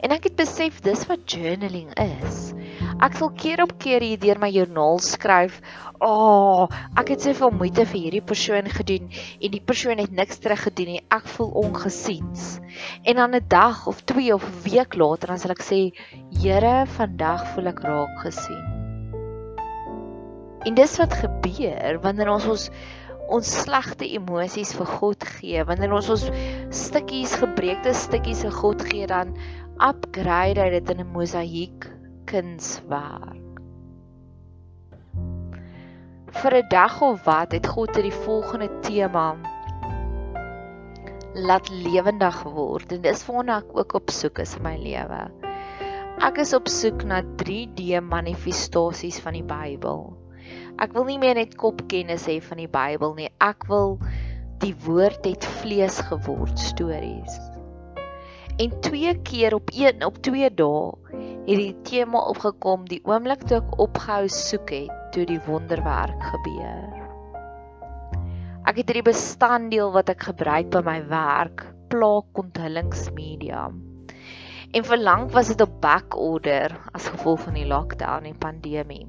En 0.00 0.16
ek 0.16 0.30
het 0.30 0.40
besef 0.40 0.80
dis 0.80 1.04
wat 1.12 1.28
journaling 1.28 1.92
is. 2.00 2.45
Ek 2.96 3.12
sal 3.12 3.28
keer 3.36 3.60
op 3.60 3.74
keer 3.76 4.00
hier 4.00 4.16
deur 4.16 4.38
my 4.40 4.48
joernaal 4.48 5.02
skryf, 5.04 5.58
"Ag, 6.00 6.00
oh, 6.00 6.68
ek 6.96 7.10
het 7.12 7.20
soveel 7.20 7.50
moeite 7.52 7.84
vir 7.84 8.00
hierdie 8.00 8.24
persoon 8.24 8.70
gedoen 8.72 9.10
en 9.12 9.50
die 9.52 9.60
persoon 9.60 9.98
het 10.00 10.10
niks 10.10 10.38
teruggedoen 10.40 10.86
nie. 10.86 11.02
Ek 11.12 11.28
voel 11.28 11.50
ongesiens." 11.60 12.58
En 13.04 13.16
dan 13.16 13.34
'n 13.34 13.44
dag 13.48 13.86
of 13.86 14.00
2 14.00 14.32
of 14.32 14.44
'n 14.48 14.70
week 14.70 14.96
later 14.96 15.28
dan 15.28 15.38
sal 15.38 15.50
ek 15.50 15.60
sê, 15.60 15.92
"Here, 16.40 16.86
vandag 16.86 17.46
voel 17.52 17.66
ek 17.66 17.80
raak 17.80 18.18
gesien." 18.24 18.64
En 20.64 20.74
dis 20.74 20.96
wat 20.96 21.12
gebeur 21.12 22.00
wanneer 22.00 22.30
ons 22.30 22.46
ons 22.46 22.70
ons 23.28 23.62
slegte 23.62 24.06
emosies 24.14 24.72
vir 24.72 24.86
God 24.86 25.24
gee, 25.24 25.64
wanneer 25.64 25.92
ons 25.92 26.08
ons 26.08 26.30
stukkies 26.70 27.34
gebreekte 27.34 27.92
stukkies 27.92 28.42
vir 28.42 28.52
God 28.52 28.82
gee, 28.82 29.06
dan 29.06 29.36
upgrade 29.80 30.60
hy 30.60 30.70
dit 30.70 30.90
in 30.90 31.00
'n 31.00 31.12
mosaïek 31.12 31.95
kunswerk. 32.26 33.60
Vir 36.36 36.54
'n 36.58 36.68
dag 36.68 37.00
of 37.02 37.24
wat 37.24 37.52
het 37.52 37.66
God 37.66 37.94
dit 37.94 38.02
die 38.10 38.18
volgende 38.24 38.68
tema 38.80 39.36
laat 41.34 41.68
lewendig 41.68 42.42
word 42.42 42.92
en 42.92 43.02
dis 43.04 43.24
waarna 43.28 43.58
ek 43.62 43.72
ook 43.76 43.94
op 43.94 44.10
soek 44.10 44.38
is 44.44 44.56
in 44.56 44.62
my 44.62 44.76
lewe. 44.80 45.22
Ek 46.24 46.38
is 46.40 46.54
op 46.56 46.68
soek 46.68 47.04
na 47.04 47.22
3D 47.42 48.00
manifestasies 48.00 49.18
van 49.20 49.36
die 49.36 49.44
Bybel. 49.44 50.16
Ek 50.80 50.94
wil 50.96 51.04
nie 51.04 51.18
meer 51.20 51.36
net 51.36 51.56
kopkennis 51.60 52.24
hê 52.28 52.38
van 52.40 52.62
die 52.62 52.70
Bybel 52.72 53.14
nie. 53.18 53.28
Ek 53.40 53.68
wil 53.68 53.98
die 54.64 54.74
woord 54.86 55.24
het 55.28 55.44
vlees 55.60 56.00
geword 56.08 56.58
stories. 56.58 57.36
En 58.56 58.72
twee 58.80 59.12
keer 59.28 59.54
op 59.54 59.68
een 59.76 60.04
op 60.04 60.16
twee 60.24 60.48
dae 60.48 60.96
het 61.46 61.58
die 61.60 61.74
tema 61.86 62.24
opgekom 62.26 62.88
die 62.90 62.98
oomblik 63.06 63.44
toe 63.46 63.60
ek 63.60 63.74
opgehou 63.82 64.24
soek 64.34 64.72
het 64.74 64.94
toe 65.14 65.26
die 65.28 65.38
wonderwerk 65.46 66.24
gebeur. 66.32 66.96
Ek 68.66 68.80
het 68.80 68.88
hierdie 68.90 69.06
bestanddeel 69.06 69.92
wat 69.94 70.10
ek 70.10 70.26
gebruik 70.26 70.72
by 70.74 70.82
my 70.82 70.96
werk, 71.06 71.62
plaak 71.92 72.40
onthullingsmedia. 72.42 73.68
En 74.74 74.86
vir 74.88 74.98
lank 74.98 75.30
was 75.36 75.52
dit 75.52 75.62
op 75.62 75.76
back 75.84 76.16
order 76.18 76.74
as 76.90 77.06
gevolg 77.14 77.44
van 77.46 77.54
die 77.60 77.68
lockdown 77.70 78.26
en 78.26 78.40
pandemie. 78.42 79.06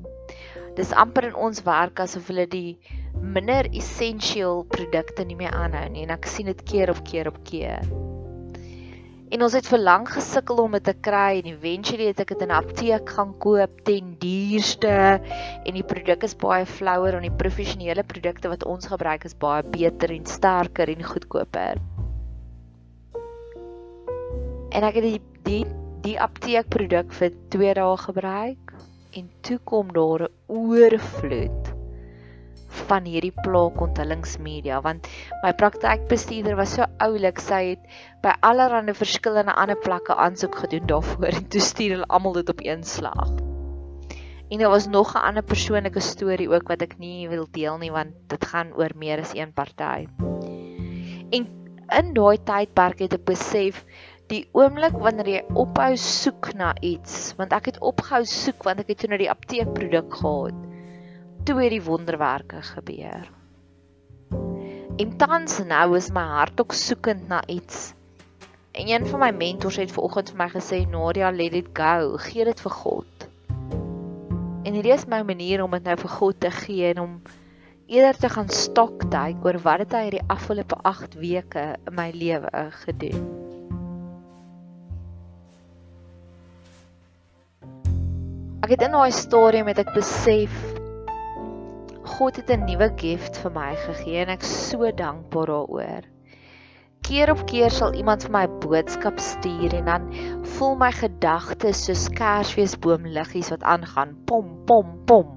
Dis 0.78 0.94
amper 0.94 1.32
in 1.32 1.40
ons 1.48 1.64
werk 1.66 2.04
asof 2.06 2.30
hulle 2.30 2.46
die 2.52 2.78
minder 3.18 3.66
essentieel 3.74 4.62
produkte 4.70 5.26
nie 5.26 5.40
meer 5.42 5.58
aanhou 5.58 5.88
nie 5.90 6.06
en 6.06 6.14
ek 6.14 6.30
sien 6.30 6.54
dit 6.54 6.62
keer 6.70 6.94
op 6.94 7.02
keer 7.02 7.34
op 7.34 7.42
keer. 7.50 7.82
En 9.28 9.42
ons 9.44 9.56
het 9.58 9.68
vir 9.68 9.82
lank 9.82 10.14
gesukkel 10.16 10.62
om 10.64 10.76
dit 10.78 10.86
te 10.88 10.94
kry 11.04 11.42
en 11.42 11.50
eventually 11.50 12.06
het 12.08 12.22
ek 12.24 12.30
dit 12.32 12.44
in 12.46 12.52
'n 12.54 12.60
apteek 12.62 13.10
gaan 13.12 13.34
koop 13.44 13.82
ten 13.84 14.16
duurste 14.22 15.20
en 15.68 15.74
die 15.76 15.84
produk 15.84 16.24
is 16.24 16.36
baie 16.36 16.66
flouer 16.66 17.18
en 17.18 17.28
die 17.28 17.40
professionele 17.44 18.08
produkte 18.08 18.48
wat 18.48 18.64
ons 18.64 18.88
gebruik 18.88 19.26
is 19.26 19.36
baie 19.36 19.64
beter 19.64 20.16
en 20.16 20.26
sterker 20.26 20.88
en 20.88 21.04
goedkoper. 21.04 21.76
En 24.72 24.84
ek 24.84 24.96
het 24.96 25.04
die 25.04 25.22
die 25.44 25.66
die 26.08 26.20
apteekproduk 26.20 27.12
vir 27.12 27.32
2 27.50 27.74
dae 27.74 27.98
gebruik 27.98 28.74
en 29.12 29.30
toe 29.42 29.60
kom 29.64 29.92
daar 29.92 30.24
'n 30.24 30.34
oorvloed 30.48 31.77
van 32.90 33.08
hierdie 33.10 33.34
plaak 33.44 33.82
onthullingsmedia 33.82 34.82
want 34.86 35.10
my 35.44 35.54
praktykbestuurder 35.62 36.58
was 36.60 36.76
so 36.78 36.88
oulik 37.04 37.42
sy 37.44 37.62
het 37.74 38.00
by 38.24 38.36
allerlei 38.50 38.96
verskillende 38.98 39.56
ander 39.56 39.80
plekke 39.84 40.16
aansoek 40.16 40.56
gedoen 40.64 40.88
daarvoor 40.94 41.30
en 41.42 41.52
toe 41.54 41.62
stuur 41.62 41.98
hulle 41.98 42.10
almal 42.10 42.40
dit 42.40 42.50
op 42.50 42.64
een 42.64 42.84
slag. 42.84 43.36
En 44.48 44.60
daar 44.64 44.72
was 44.72 44.88
nog 44.88 45.14
'n 45.14 45.26
ander 45.28 45.44
persoonlike 45.44 46.00
storie 46.00 46.50
ook 46.50 46.68
wat 46.68 46.82
ek 46.82 46.98
nie 46.98 47.30
wil 47.30 47.48
deel 47.52 47.78
nie 47.78 47.92
want 47.92 48.16
dit 48.28 48.46
gaan 48.46 48.74
oor 48.74 48.92
meer 48.96 49.20
as 49.20 49.36
een 49.36 49.54
party. 49.54 50.08
En 51.30 51.58
In 51.88 52.10
daai 52.12 52.36
tydperk 52.44 53.00
het 53.00 53.14
ek 53.16 53.22
besef 53.30 53.78
die 54.28 54.42
oomblik 54.60 54.98
wanneer 55.00 55.30
jy 55.32 55.44
ophou 55.62 55.94
soek 56.04 56.50
na 56.60 56.74
iets, 56.84 57.32
want 57.40 57.56
ek 57.56 57.70
het 57.72 57.78
opgehou 57.80 58.26
soek 58.28 58.66
want 58.68 58.84
ek 58.84 58.92
het 58.92 59.00
toe 59.04 59.10
na 59.14 59.20
die 59.22 59.30
apteekproduk 59.32 60.18
gehad. 60.20 60.67
Toe 61.48 61.62
het 61.62 61.72
die 61.72 61.84
wonderwerke 61.84 62.58
gebeur. 62.62 63.30
En 65.00 65.14
tans 65.18 65.62
nou 65.64 65.96
is 65.96 66.10
my 66.12 66.26
hart 66.28 66.60
ook 66.60 66.74
soekend 66.76 67.28
na 67.32 67.40
iets. 67.48 67.94
En 68.76 68.90
een 68.92 69.08
van 69.08 69.20
my 69.20 69.30
mentors 69.32 69.78
het 69.80 69.92
vanoggend 69.96 70.34
vir 70.34 70.38
my 70.38 70.50
gesê, 70.52 70.90
"Nadia, 70.90 71.32
let 71.32 71.54
it 71.54 71.70
go. 71.74 72.18
Gee 72.18 72.44
dit 72.44 72.60
vir 72.62 72.72
God." 72.72 73.30
En 74.64 74.74
hierdie 74.74 74.92
is 74.92 75.06
my 75.06 75.22
manier 75.22 75.64
om 75.64 75.72
dit 75.72 75.84
nou 75.84 75.96
vir 75.98 76.10
God 76.10 76.40
te 76.40 76.52
gee 76.52 76.94
en 76.94 77.00
om 77.00 77.22
eerder 77.86 78.18
te 78.18 78.30
gaan 78.30 78.50
stoktyk 78.50 79.46
oor 79.46 79.58
wat 79.64 79.80
het 79.80 79.92
hy 79.92 80.02
hierdie 80.02 80.28
afgelope 80.28 80.76
8 80.84 81.14
weke 81.14 81.76
in 81.86 81.96
my 81.96 82.12
lewe 82.12 82.72
gedoen. 82.72 83.28
Ek 88.62 88.70
het 88.70 88.82
in 88.82 88.92
daai 88.92 89.12
stadium 89.12 89.68
het 89.68 89.80
ek 89.80 89.94
besef 89.94 90.77
God 92.08 92.38
het 92.40 92.50
'n 92.50 92.64
nuwe 92.64 92.88
gift 92.96 93.38
vir 93.44 93.52
my 93.52 93.72
gegee 93.76 94.22
en 94.24 94.30
ek 94.32 94.44
so 94.48 94.92
dankbaar 95.02 95.50
daaroor. 95.52 96.06
Keer 97.08 97.32
op 97.32 97.42
keer 97.52 97.70
sal 97.70 97.94
iemand 97.94 98.24
vir 98.24 98.32
my 98.32 98.46
boodskap 98.64 99.20
stuur 99.20 99.76
en 99.76 99.86
dan 99.92 100.08
voel 100.56 100.76
my 100.76 100.92
gedagtes 100.92 101.84
soos 101.86 102.08
kersfeesboomliggies 102.20 103.52
wat 103.52 103.64
aangaan, 103.64 104.16
pom 104.26 104.56
pom 104.66 104.96
pom. 105.06 105.36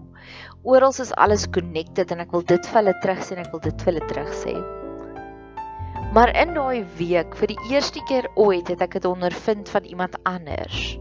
Oral 0.62 0.94
is 1.00 1.12
alles 1.14 1.50
connected 1.50 2.10
en 2.10 2.20
ek 2.20 2.32
wil 2.32 2.46
dit 2.54 2.66
vir 2.66 2.82
hulle 2.82 2.96
terugsê 3.02 3.36
en 3.36 3.44
ek 3.44 3.52
wil 3.52 3.66
dit 3.66 3.82
vir 3.82 3.92
hulle 3.92 4.06
terugsê. 4.14 4.56
Maar 6.14 6.34
in 6.36 6.54
daai 6.54 6.86
week, 6.98 7.36
vir 7.36 7.54
die 7.54 7.62
eerste 7.70 8.02
keer 8.06 8.30
ooit, 8.34 8.68
het 8.68 8.82
ek 8.82 8.98
dit 8.98 9.04
ondervind 9.04 9.68
van 9.68 9.84
iemand 9.84 10.18
anders 10.22 10.98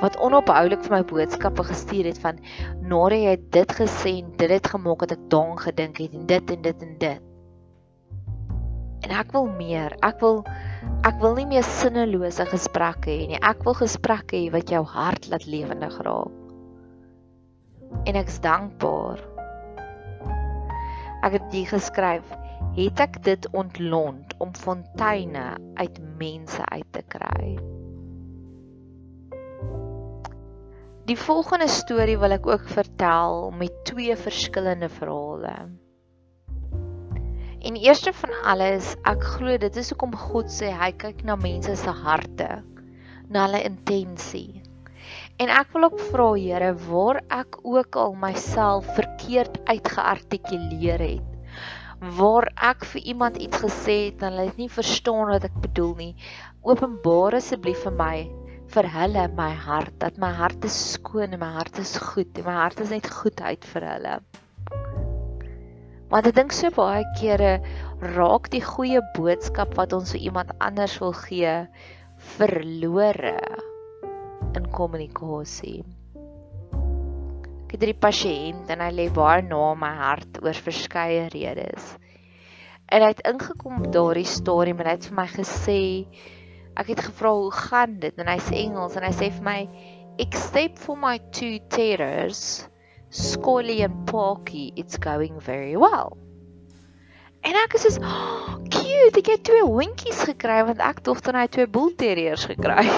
wat 0.00 0.18
onophoudelik 0.20 0.82
vir 0.84 0.96
my 0.98 1.02
boodskappe 1.08 1.64
gestuur 1.68 2.10
het 2.10 2.18
van 2.22 2.40
Nare 2.86 3.18
jy 3.22 3.36
dit 3.54 3.72
gesê 3.78 4.18
en 4.20 4.32
dit 4.40 4.52
het 4.52 4.68
gemaak 4.72 5.04
dat 5.04 5.16
ek 5.16 5.24
daan 5.32 5.56
gedink 5.60 6.02
het 6.02 6.14
en 6.14 6.26
dit 6.26 6.52
en 6.56 6.62
dit 6.62 6.84
en 6.88 6.98
dit. 7.04 7.22
En 9.06 9.12
ek 9.14 9.30
wil 9.34 9.46
meer. 9.58 9.94
Ek 10.06 10.18
wil 10.24 10.42
ek 11.06 11.20
wil 11.22 11.36
nie 11.38 11.46
meer 11.46 11.66
sinnelose 11.66 12.46
gesprekke 12.50 13.12
hê 13.12 13.28
nie. 13.30 13.40
Ek 13.42 13.62
wil 13.66 13.76
gesprekke 13.78 14.38
hê 14.38 14.50
wat 14.54 14.72
jou 14.72 14.82
hart 14.96 15.28
laat 15.30 15.46
lewendig 15.46 15.94
raak. 16.06 16.34
En 18.06 18.18
ek's 18.18 18.40
dankbaar. 18.42 19.22
Ek 21.26 21.38
het 21.38 21.46
dit 21.54 21.70
geskryf. 21.70 22.34
Het 22.76 23.00
ek 23.00 23.22
dit 23.24 23.48
ontlont 23.56 24.34
om 24.42 24.52
fonteine 24.58 25.48
uit 25.80 26.02
mense 26.18 26.64
uit 26.74 26.88
te 26.92 27.02
kry. 27.08 27.56
Die 31.06 31.14
volgende 31.14 31.68
storie 31.70 32.16
wil 32.18 32.32
ek 32.34 32.46
ook 32.50 32.64
vertel 32.66 33.52
met 33.54 33.74
twee 33.86 34.14
verskillende 34.18 34.88
verhale. 34.90 35.52
En 37.62 37.76
eerste 37.78 38.10
van 38.10 38.32
alles, 38.42 38.88
ek 39.06 39.22
glo 39.36 39.54
dit 39.62 39.76
is 39.78 39.92
hoekom 39.92 40.16
God 40.18 40.50
sê 40.50 40.72
hy 40.74 40.88
kyk 40.98 41.20
na 41.28 41.36
mense 41.38 41.76
se 41.78 41.94
harte, 42.00 42.48
na 43.30 43.44
hulle 43.44 43.60
intensie. 43.68 44.64
En 45.38 45.52
ek 45.54 45.70
wil 45.76 45.86
ook 45.92 46.02
vra 46.08 46.26
Here, 46.34 46.72
waar 46.88 47.20
ek 47.36 47.60
ook 47.62 47.98
al 48.02 48.18
myself 48.24 48.88
verkeerd 48.98 49.60
uitgeartikuleer 49.70 51.04
het, 51.04 51.60
waar 52.18 52.48
ek 52.72 52.82
vir 52.96 53.06
iemand 53.14 53.38
iets 53.38 53.62
gesê 53.62 53.96
het 54.08 54.26
en 54.26 54.34
hulle 54.34 54.48
het 54.50 54.58
nie 54.58 54.72
verstaan 54.80 55.30
wat 55.36 55.46
ek 55.52 55.62
bedoel 55.68 55.94
nie, 56.02 56.12
openbaar 56.66 57.38
asseblief 57.38 57.86
vir 57.86 57.94
my 57.94 58.16
vir 58.74 58.88
hulle 58.92 59.26
my 59.38 59.50
hart 59.66 59.94
dat 60.02 60.18
my 60.18 60.32
hart 60.34 60.64
is 60.68 60.76
skoon 60.94 61.34
en 61.36 61.40
my 61.40 61.52
hart 61.58 61.78
is 61.82 61.96
goed 62.02 62.38
en 62.38 62.46
my 62.48 62.56
hart 62.58 62.80
is 62.84 62.92
net 62.94 63.08
goedheid 63.10 63.64
vir 63.72 63.86
hulle. 63.92 64.14
Want 66.10 66.28
ek 66.30 66.36
dink 66.36 66.54
so 66.54 66.70
baie 66.74 67.04
kere 67.18 67.52
raak 68.16 68.50
die 68.52 68.62
goeie 68.62 69.02
boodskap 69.16 69.74
wat 69.78 69.94
ons 69.96 70.14
vir 70.14 70.26
iemand 70.30 70.54
anders 70.62 70.98
wil 71.02 71.14
gee 71.18 71.54
verlore 72.36 73.36
in 74.56 74.68
kommunikasie. 74.72 75.82
Ek 77.66 77.74
het 77.74 77.82
'n 77.82 77.98
pasiënt 78.00 78.70
en 78.70 78.80
hy 78.80 78.90
lê 78.94 79.06
baie 79.10 79.42
na 79.42 79.74
my 79.74 79.92
hart 79.98 80.38
oor 80.42 80.54
verskeie 80.68 81.28
redes. 81.34 81.96
En 82.86 83.02
hy 83.02 83.08
het 83.08 83.26
ingekom 83.26 83.82
op 83.82 83.92
daardie 83.92 84.24
stadium 84.24 84.78
en 84.80 84.86
hy 84.86 84.94
het 84.94 85.08
vir 85.10 85.16
my 85.16 85.26
gesê 85.26 85.80
ek 86.76 86.92
het 86.92 87.04
gevra 87.08 87.32
hoe 87.32 87.52
gaan 87.52 87.98
dit 88.02 88.18
en 88.20 88.28
hy 88.28 88.38
sê 88.44 88.60
Engels 88.66 88.96
en 88.98 89.06
hy 89.06 89.12
sê 89.16 89.30
vir 89.32 89.44
my 89.44 89.60
except 90.22 90.80
for 90.80 90.96
my 90.96 91.18
two 91.32 91.58
terrors 91.72 92.66
Scully 93.10 93.82
and 93.82 94.06
Porky 94.06 94.72
it's 94.76 94.98
going 94.98 95.40
very 95.40 95.76
well. 95.76 96.16
En 97.46 97.54
ek 97.54 97.76
is 97.78 97.86
so 97.94 98.02
oh, 98.02 98.56
cute, 98.68 99.20
ek 99.20 99.30
het 99.30 99.44
twee 99.46 99.62
hondjies 99.62 100.24
gekry 100.26 100.58
want 100.66 100.82
ek 100.82 101.04
dogter 101.06 101.38
hy 101.38 101.46
twee 101.48 101.70
bull 101.70 101.94
terriers 101.96 102.48
gekry. 102.50 102.84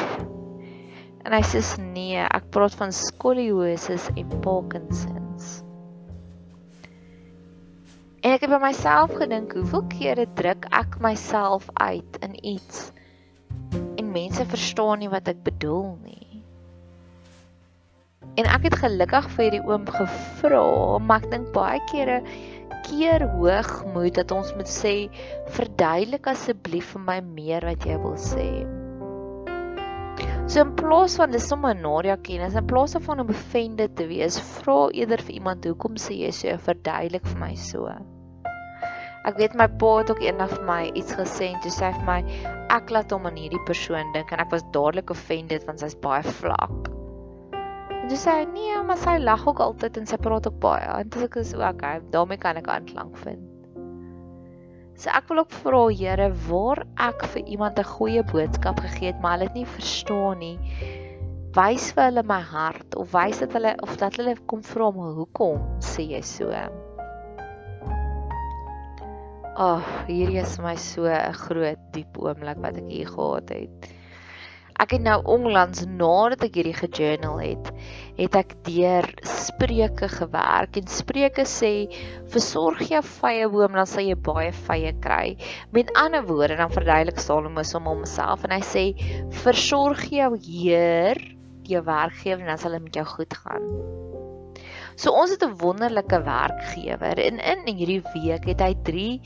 En 1.28 1.34
hy 1.34 1.42
sê 1.44 1.60
nee, 1.82 2.22
ek 2.24 2.46
praat 2.54 2.72
van 2.78 2.92
scoliosis 2.94 4.06
en 4.16 4.30
Parkinson's. 4.40 5.58
En 8.22 8.32
ek 8.32 8.46
het 8.46 8.52
by 8.54 8.60
myself 8.62 9.12
gedink, 9.18 9.52
hoeveel 9.58 9.84
kere 9.92 10.24
druk 10.38 10.64
ek 10.72 10.96
myself 11.04 11.68
uit 11.76 12.16
in 12.24 12.38
iets 12.54 12.88
mense 14.12 14.44
verstaan 14.48 15.02
nie 15.02 15.10
wat 15.12 15.28
ek 15.30 15.44
bedoel 15.46 15.92
nie. 16.04 16.42
En 18.38 18.46
ek 18.46 18.68
het 18.68 18.78
gelukkig 18.82 19.28
vir 19.34 19.44
hierdie 19.46 19.64
oom 19.66 19.86
gevra, 19.90 20.64
maar 21.02 21.24
ek 21.24 21.30
dink 21.32 21.52
baie 21.54 21.80
kere 21.90 22.20
keer 22.88 23.24
hoogmoed 23.36 24.16
dat 24.16 24.32
ons 24.32 24.52
moet 24.56 24.70
sê 24.70 24.92
verduidelik 25.56 26.28
asseblief 26.30 26.92
vir 26.94 27.02
my 27.04 27.18
meer 27.24 27.66
wat 27.68 27.86
jy 27.88 27.96
wil 28.04 28.16
sê. 28.20 28.48
So 30.48 30.62
in 30.64 30.70
plaas 30.78 31.18
van 31.20 31.34
dis 31.34 31.44
sommer 31.50 31.74
Nadia 31.76 32.16
kennis, 32.16 32.56
in 32.56 32.68
plaas 32.70 32.96
van 33.04 33.20
om 33.20 33.32
offended 33.34 33.98
te 33.98 34.06
wees, 34.08 34.38
vra 34.54 34.86
eerder 34.96 35.20
vir 35.26 35.40
iemand 35.40 35.66
hoekom 35.68 35.98
sê 36.00 36.22
jy 36.22 36.30
so 36.32 36.54
verduidelik 36.70 37.26
vir 37.28 37.42
my 37.42 37.52
so. 37.68 37.84
Ek 39.26 39.38
weet 39.40 39.56
my 39.58 39.66
pa 39.80 39.90
het 39.98 40.10
ook 40.12 40.22
eendag 40.22 40.52
vir 40.54 40.64
my 40.68 40.82
iets 40.94 41.16
gesê 41.18 41.50
en 41.54 41.58
toe 41.64 41.72
sê 41.74 41.90
hy 41.90 41.96
vir 41.98 42.06
my 42.06 42.20
ek 42.74 42.92
laat 42.94 43.10
hom 43.14 43.26
aan 43.26 43.40
hierdie 43.40 43.64
persoon 43.66 44.12
dink 44.14 44.30
en 44.32 44.44
ek 44.44 44.54
was 44.54 44.64
dadelik 44.76 45.10
offended 45.10 45.66
want 45.66 45.82
sy's 45.82 45.98
baie 46.04 46.22
vlak. 46.38 46.90
En 47.98 48.06
toe 48.08 48.18
sê 48.20 48.38
hy 48.38 48.46
nee, 48.54 48.78
maar 48.88 49.00
sy 49.02 49.18
lag 49.20 49.42
ook 49.48 49.60
altyd 49.60 49.98
en 50.00 50.06
sy 50.08 50.16
praat 50.22 50.46
ook 50.48 50.60
baie. 50.62 50.86
En 50.86 51.10
dis 51.12 51.26
ek 51.26 51.40
is 51.42 51.54
okay, 51.58 51.98
daarmee 52.14 52.40
kan 52.40 52.56
ek 52.60 52.70
aanklank 52.72 53.18
vind. 53.24 53.44
So 54.98 55.12
ek 55.14 55.28
wil 55.30 55.44
ook 55.44 55.52
vra 55.62 55.82
Here 55.94 56.30
waar 56.48 56.80
ek 57.08 57.26
vir 57.34 57.42
iemand 57.46 57.78
'n 57.78 57.90
goeie 57.90 58.22
boodskap 58.32 58.80
gegee 58.80 59.12
het, 59.12 59.20
maar 59.20 59.36
hulle 59.36 59.50
het 59.50 59.54
nie 59.54 59.68
verstaan 59.76 60.38
nie. 60.38 60.58
Wys 61.54 61.92
vir 61.92 62.04
hulle 62.10 62.22
my 62.22 62.40
hart 62.40 62.96
of 62.96 63.12
wys 63.12 63.38
dit 63.38 63.52
hulle 63.52 63.76
of 63.82 63.96
dat 63.96 64.16
hulle 64.16 64.36
kom 64.46 64.62
vra 64.62 64.90
hoekom 64.90 65.58
sê 65.80 66.08
jy 66.16 66.22
so? 66.22 66.50
Ag, 69.58 69.82
oh, 69.82 70.02
hierdie 70.06 70.38
is 70.38 70.52
my 70.62 70.76
so 70.78 71.02
'n 71.10 71.34
groot 71.34 71.80
diep 71.90 72.18
oomblik 72.22 72.60
wat 72.62 72.76
ek 72.78 72.90
hier 72.94 73.08
gehad 73.10 73.48
het. 73.50 73.86
Ek 74.78 74.92
het 74.94 75.02
nou 75.02 75.16
onlangs 75.34 75.80
nadat 75.82 76.44
ek 76.46 76.60
hierdie 76.60 76.76
gejournal 76.78 77.40
het, 77.42 77.72
het 78.20 78.36
ek 78.38 78.54
deur 78.68 79.08
Spreuke 79.26 80.06
gewerk 80.12 80.78
en 80.78 80.86
Spreuke 80.86 81.42
sê 81.42 81.72
versorg 82.30 82.86
jou 82.86 83.02
vye 83.02 83.48
boom 83.50 83.74
dan 83.74 83.90
sal 83.90 84.06
jy 84.06 84.14
baie 84.30 84.52
vye 84.68 84.92
kry. 85.02 85.34
Met 85.74 85.90
ander 85.98 86.22
woorde 86.22 86.54
dan 86.62 86.70
verduidelik 86.70 87.18
Salomo 87.18 87.66
som 87.66 87.90
homself 87.90 88.46
en 88.46 88.54
hy 88.54 88.62
sê 88.62 88.84
versorg 89.42 90.06
jou 90.06 90.36
Heer 90.38 91.18
jou 91.66 91.82
werkgewer 91.82 92.46
en 92.46 92.54
dan 92.54 92.62
sal 92.62 92.78
dit 92.78 92.86
met 92.86 93.02
jou 93.02 93.08
goed 93.16 93.34
gaan. 93.42 94.06
So 94.98 95.12
ons 95.14 95.30
het 95.30 95.44
'n 95.46 95.58
wonderlike 95.62 96.18
werkgewer 96.26 97.18
en 97.22 97.38
in 97.38 97.68
hierdie 97.70 98.02
week 98.14 98.48
het 98.50 98.60
hy 98.60 98.74
3 98.82 99.20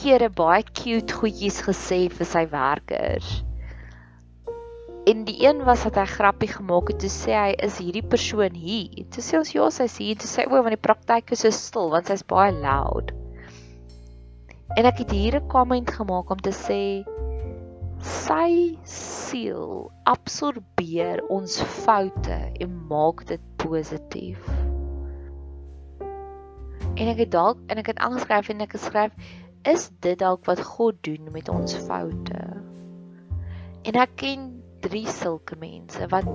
kere 0.00 0.30
baie 0.32 0.64
cute 0.64 1.12
goedjies 1.12 1.58
gesê 1.66 1.98
vir 2.08 2.26
sy 2.26 2.46
werkers. 2.48 3.42
En 5.04 5.24
die 5.28 5.36
een 5.44 5.60
was 5.66 5.82
dat 5.84 5.98
hy 6.00 6.06
grappie 6.06 6.48
gemaak 6.48 6.88
het 6.88 7.02
toe 7.04 7.10
sê 7.12 7.36
hy 7.36 7.52
is 7.68 7.76
hierdie 7.82 8.06
persoon 8.14 8.56
hier. 8.56 9.04
Toe 9.12 9.24
sê 9.26 9.36
ons 9.36 9.52
ja, 9.52 9.68
sy's 9.70 9.98
hier. 10.00 10.16
Toe 10.16 10.30
sê 10.30 10.46
o, 10.46 10.54
want 10.54 10.72
die 10.72 10.80
praktyk 10.88 11.34
is 11.36 11.44
so 11.44 11.50
stil 11.50 11.92
want 11.92 12.08
sy's 12.08 12.24
baie 12.24 12.54
loud. 12.56 13.12
En 14.78 14.88
ek 14.88 15.04
het 15.04 15.12
hier 15.12 15.36
'n 15.42 15.48
comment 15.48 15.90
gemaak 16.00 16.30
om 16.30 16.40
te 16.40 16.56
sê 16.56 17.04
sy 18.00 18.78
siel 18.88 19.90
absorbeer 20.08 21.20
ons 21.28 21.60
foute 21.84 22.38
en 22.60 22.86
maak 22.88 23.26
dit 23.26 23.40
positief. 23.58 24.61
En 27.02 27.08
ek 27.10 27.24
het 27.24 27.32
dalk 27.34 27.62
en 27.66 27.80
ek 27.82 27.88
het 27.90 28.02
aangeskryf 28.06 28.52
en 28.52 28.62
ek 28.62 28.76
het 28.76 28.84
geskryf 28.84 29.30
is 29.66 29.88
dit 30.06 30.18
dalk 30.18 30.46
wat 30.46 30.60
God 30.62 31.00
doen 31.02 31.32
met 31.34 31.48
ons 31.50 31.74
foute. 31.88 32.42
En 33.82 33.98
ek 33.98 34.12
ken 34.22 34.44
drie 34.82 35.08
sulke 35.10 35.58
mense 35.58 36.06
wat 36.14 36.28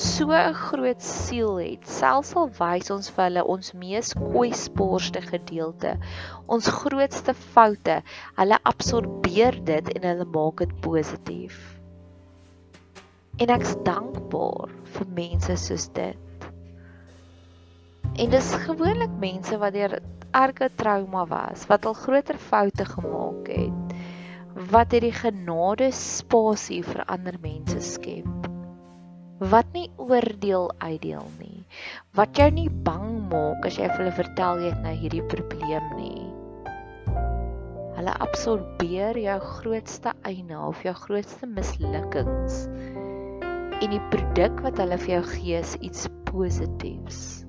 so 0.00 0.32
'n 0.32 0.56
groot 0.56 1.04
siel 1.04 1.60
het, 1.60 1.84
selfs 1.88 2.32
al 2.40 2.48
wys 2.56 2.90
ons 2.96 3.10
vir 3.10 3.24
hulle 3.24 3.44
ons 3.56 3.72
mees 3.84 4.14
kwesbaarste 4.16 5.24
gedeelte, 5.28 5.94
ons 6.48 6.72
grootste 6.80 7.36
foute, 7.54 8.00
hulle 8.40 8.60
absorbeer 8.72 9.60
dit 9.72 9.94
en 9.96 10.08
hulle 10.10 10.28
maak 10.36 10.64
dit 10.64 10.76
positief. 10.88 11.60
En 13.40 13.56
ek's 13.60 13.76
dankbaar 13.84 14.72
vir 14.96 15.16
mense 15.20 15.56
soos 15.68 15.88
dit. 15.92 16.23
En 18.14 18.30
dis 18.30 18.50
gewoonlik 18.66 19.14
mense 19.18 19.58
wat 19.58 19.74
deur 19.74 19.98
erge 20.34 20.68
trauma 20.78 21.24
was, 21.26 21.66
wat 21.66 21.86
al 21.86 21.96
groter 21.98 22.38
foute 22.38 22.84
gemaak 22.86 23.48
het 23.50 23.84
wat 24.54 24.92
hierdie 24.94 25.14
genade 25.14 25.88
spasie 25.90 26.80
vir 26.86 27.02
ander 27.10 27.34
mense 27.42 27.80
skep. 27.82 28.46
Wat 29.50 29.66
nie 29.74 29.88
oordeel 29.98 30.68
uitdeel 30.78 31.26
nie. 31.40 31.64
Wat 32.14 32.38
jou 32.38 32.46
nie 32.54 32.68
bang 32.86 33.08
maak 33.32 33.66
as 33.66 33.80
jy 33.80 33.88
vir 33.90 34.04
hulle 34.04 34.14
vertel 34.14 34.62
jy 34.62 34.70
het 34.70 34.84
nou 34.84 34.94
hierdie 34.94 35.24
probleem 35.32 35.88
nie. 35.98 36.28
Hulle 37.98 38.14
absorbeer 38.22 39.18
jou 39.18 39.38
grootste 39.58 40.14
eina 40.22 40.68
of 40.68 40.82
jou 40.86 40.94
grootste 41.02 41.50
mislukkings. 41.50 42.64
En 43.82 43.90
die 43.90 44.02
produk 44.14 44.62
wat 44.62 44.78
hulle 44.78 45.00
vir 45.02 45.16
jou 45.16 45.24
gee 45.34 45.58
is 45.58 45.74
iets 45.82 46.06
positiefs. 46.30 47.43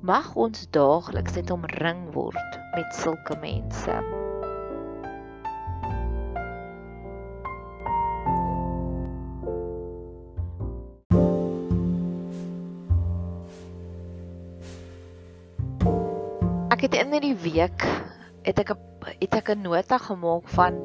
Mag 0.00 0.30
ons 0.32 0.62
daagliks 0.72 1.34
net 1.36 1.50
omring 1.52 2.06
word 2.14 2.54
met 2.72 2.94
sulke 2.96 3.34
mense. 3.42 3.96
Ek 16.72 16.86
het 16.86 16.96
in 16.96 17.12
hierdie 17.12 17.36
week 17.44 17.84
het 18.48 18.64
ek 18.64 18.72
'n 18.72 18.80
het 19.20 19.36
ek 19.36 19.52
'n 19.52 19.68
nota 19.68 20.00
gemaak 20.00 20.48
van 20.56 20.80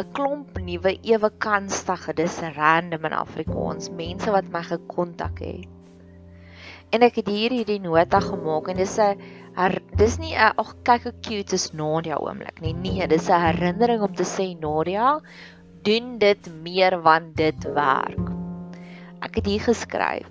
'n 0.00 0.08
klomp 0.16 0.56
nuwe 0.64 0.96
ewe 1.12 1.30
kanstige 1.36 2.16
dis 2.16 2.40
random 2.56 3.04
in 3.04 3.12
Afrikaans 3.12 3.92
mense 3.92 4.30
wat 4.32 4.48
my 4.48 4.64
gekontak 4.64 5.44
het. 5.44 5.73
En 6.94 7.02
ek 7.02 7.18
het 7.20 7.30
hier 7.32 7.50
hierdie 7.50 7.80
nota 7.82 8.20
gemaak 8.22 8.70
en 8.70 8.78
dis 8.78 8.98
'n 8.98 9.18
dis 9.98 10.18
nie 10.18 10.34
'n 10.34 10.54
ag 10.62 10.70
kyk 10.86 11.08
hoe 11.08 11.16
cute 11.26 11.54
is 11.58 11.72
Nadia 11.72 12.16
oomblik 12.16 12.60
nie. 12.60 12.74
Nee, 12.74 13.06
dis 13.06 13.28
'n 13.30 13.40
herinnering 13.46 14.02
om 14.02 14.14
te 14.14 14.26
sê 14.36 14.46
Nadia, 14.60 15.18
doen 15.82 16.18
dit 16.18 16.48
meer 16.62 17.02
want 17.02 17.36
dit 17.36 17.60
werk. 17.74 18.30
Ek 19.20 19.34
het 19.34 19.46
hier 19.46 19.60
geskryf 19.60 20.30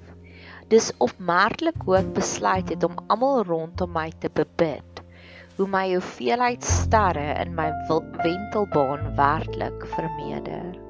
Dis 0.74 0.89
opmerklik 1.03 1.84
hoe 1.86 1.98
ek 2.00 2.13
besluit 2.15 2.72
het 2.72 2.86
om 2.88 2.96
almal 3.13 3.43
rondom 3.46 3.91
my 3.93 4.08
te 4.24 4.32
bebid. 4.34 5.03
Hoe 5.58 5.67
my 5.70 5.84
hoeveelheid 5.91 6.65
sterre 6.65 7.27
in 7.43 7.53
my 7.58 7.67
wentelbaan 8.24 9.12
werklik 9.20 9.86
vermeerder. 9.93 10.83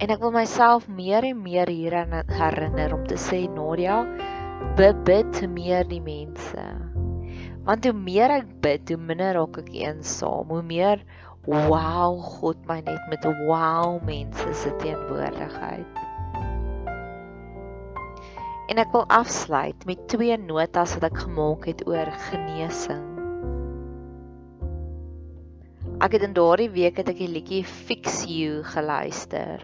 En 0.00 0.08
ek 0.08 0.22
wil 0.22 0.30
myself 0.32 0.86
meer 0.88 1.26
en 1.28 1.42
meer 1.44 1.68
hieraan 1.68 2.14
herinner 2.32 2.94
om 2.96 3.02
te 3.04 3.18
sê 3.20 3.42
Nadia, 3.52 3.98
bid 4.78 5.40
meer 5.52 5.84
die 5.90 6.00
mense. 6.00 6.62
Want 7.66 7.84
hoe 7.84 7.92
meer 7.92 8.32
ek 8.38 8.46
bid, 8.64 8.88
hoe 8.88 8.96
minder 8.96 9.34
raak 9.36 9.58
ek 9.60 9.68
eensaam, 9.76 10.48
hoe 10.48 10.62
meer 10.64 11.02
wow 11.44 12.16
God 12.16 12.62
my 12.68 12.78
net 12.86 13.10
met 13.12 13.26
wow 13.44 13.98
mense 14.06 14.54
se 14.56 14.72
teenwoordigheid. 14.80 16.00
En 18.72 18.80
ek 18.80 18.94
wil 18.94 19.04
afsluit 19.12 19.84
met 19.84 20.06
twee 20.08 20.38
notas 20.40 20.94
wat 20.96 21.10
ek 21.10 21.18
gemaak 21.26 21.68
het 21.68 21.82
oor 21.90 22.08
genesing. 22.30 23.04
Ek 26.00 26.16
het 26.16 26.24
in 26.24 26.32
daardie 26.38 26.70
week 26.72 27.02
het 27.02 27.12
ek 27.12 27.20
die 27.20 27.28
liedjie 27.28 27.60
Fix 27.68 28.22
You 28.24 28.64
geluister. 28.64 29.60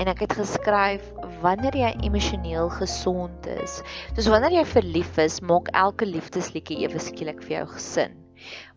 En 0.00 0.08
ek 0.08 0.22
het 0.24 0.32
geskryf 0.32 1.04
wanneer 1.42 1.76
jy 1.76 1.90
emosioneel 2.06 2.70
gesond 2.72 3.46
is, 3.52 3.80
soos 4.14 4.30
wanneer 4.32 4.54
jy 4.60 4.64
verlief 4.70 5.18
is, 5.20 5.40
maak 5.44 5.68
elke 5.76 6.08
liefdesliedjie 6.08 6.78
ewe 6.86 7.02
skielik 7.04 7.42
vir 7.44 7.58
jou 7.58 7.66
gesin. 7.74 8.16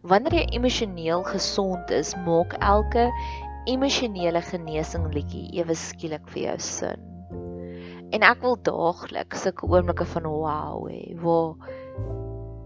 Wanneer 0.04 0.42
jy 0.42 0.44
emosioneel 0.58 1.24
gesond 1.30 1.94
is, 1.96 2.12
maak 2.26 2.58
elke 2.60 3.08
emosionele 3.72 4.42
genesing 4.44 5.08
liedjie 5.16 5.46
ewe 5.62 5.78
skielik 5.80 6.28
vir 6.34 6.42
jou 6.50 6.58
sin. 6.66 7.06
En 8.14 8.26
ek 8.28 8.44
wil 8.44 8.60
daagliks 8.68 9.46
sulke 9.48 9.70
oomblikke 9.72 10.06
van 10.12 10.28
wow 10.28 10.84
hê 10.92 11.16
waar 11.24 11.56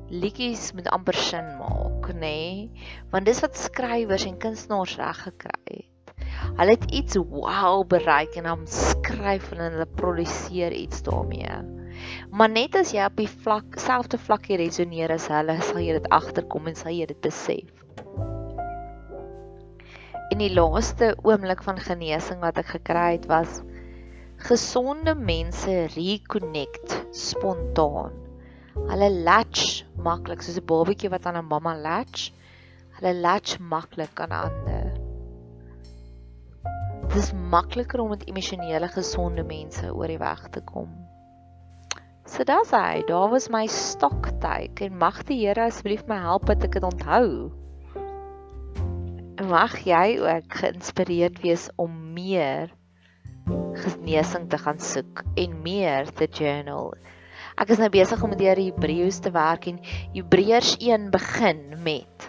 liedjies 0.09 0.71
met 0.73 0.89
amper 0.97 1.19
sin 1.19 1.53
maak, 1.59 2.09
nê? 2.09 2.17
Nee? 2.25 2.89
Want 3.13 3.29
dis 3.29 3.43
wat 3.45 3.59
skrywers 3.59 4.25
en 4.25 4.41
kunstenaars 4.41 4.97
reg 4.97 5.21
gekry 5.27 5.77
het. 5.77 5.96
Hulle 6.55 6.75
het 6.77 6.91
iets 6.91 7.17
wow 7.17 7.83
bereik 7.87 8.35
en 8.39 8.47
dan 8.49 8.67
skryf 8.67 9.51
en 9.51 9.63
hulle 9.65 9.87
produseer 9.99 10.71
iets 10.71 11.03
daarmee. 11.03 11.59
Maar 12.31 12.49
net 12.49 12.75
as 12.75 12.93
jy 12.95 13.05
op 13.05 13.17
die 13.19 13.29
vlak 13.29 13.79
selfde 13.81 14.17
vlakkie 14.17 14.57
resoneer 14.57 15.11
as 15.11 15.27
hulle, 15.33 15.57
sal 15.61 15.81
jy 15.81 15.97
dit 15.97 16.09
agterkom 16.13 16.69
en 16.69 16.77
sal 16.77 16.93
jy 16.95 17.09
dit 17.09 17.21
besef. 17.21 17.83
In 20.31 20.43
die 20.43 20.53
laaste 20.53 21.15
oomblik 21.23 21.63
van 21.63 21.79
genesing 21.79 22.41
wat 22.43 22.59
ek 22.61 22.77
gekry 22.77 23.15
het 23.15 23.27
was 23.31 23.61
Gesonde 24.37 25.15
mense 25.15 25.87
reconnect 25.95 26.93
spontaan. 27.11 28.13
Hulle 28.85 29.09
latch 29.25 29.81
maklik 30.05 30.45
soos 30.45 30.59
'n 30.61 30.69
babatjie 30.69 31.09
wat 31.09 31.25
aan 31.25 31.39
'n 31.41 31.49
mamma 31.49 31.73
latch. 31.73 32.29
Hulle 32.99 33.13
latch 33.25 33.57
maklik 33.57 34.19
aan 34.21 34.31
ander. 34.45 34.76
Dit 37.07 37.21
is 37.23 37.33
makliker 37.33 38.01
om 38.03 38.09
met 38.11 38.25
emosionele 38.27 38.87
gesonde 38.91 39.43
mense 39.47 39.87
oor 39.95 40.11
die 40.11 40.19
weg 40.19 40.41
te 40.51 40.61
kom. 40.67 40.89
So 42.27 42.43
daas 42.43 42.73
hy, 42.75 43.05
daar 43.07 43.29
was 43.31 43.47
my 43.49 43.63
stoktyd 43.71 44.81
en 44.83 44.97
mag 44.99 45.21
die 45.29 45.39
Here 45.45 45.69
asseblief 45.69 46.03
my 46.09 46.17
help 46.19 46.49
dat 46.49 46.65
ek 46.67 46.75
dit 46.75 46.83
onthou. 46.83 47.29
Mag 49.47 49.77
jy 49.87 50.17
ook 50.19 50.59
geïnspireerd 50.59 51.39
wees 51.45 51.69
om 51.79 51.95
meer 52.17 52.73
genesing 53.79 54.49
te 54.51 54.59
gaan 54.59 54.79
soek 54.83 55.23
en 55.39 55.59
meer 55.63 56.11
te 56.11 56.27
journal. 56.27 56.91
Ek 57.57 57.71
is 57.71 57.79
nou 57.79 57.89
besig 57.93 58.21
om 58.25 58.35
deur 58.35 58.59
die 58.59 58.71
Hebreëus 58.73 59.21
te 59.23 59.31
werk 59.31 59.69
en 59.71 59.79
Hebreërs 60.13 60.75
1 60.83 61.07
begin 61.13 61.63
met 61.85 62.27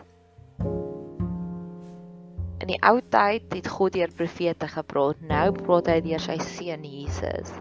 In 2.59 2.73
die 2.73 2.79
ou 2.83 2.99
tyd 3.01 3.53
het 3.55 3.69
God 3.71 3.95
deur 3.95 4.11
profete 4.19 4.69
gepraat. 4.69 5.21
Nou 5.31 5.53
praat 5.55 5.91
hy 5.93 6.01
deur 6.03 6.23
sy 6.23 6.39
seun 6.43 6.85
Jesus. 6.85 7.53